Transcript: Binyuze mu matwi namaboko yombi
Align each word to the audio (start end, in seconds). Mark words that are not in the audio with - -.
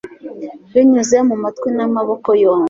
Binyuze 0.71 1.17
mu 1.27 1.35
matwi 1.43 1.67
namaboko 1.77 2.29
yombi 2.41 2.59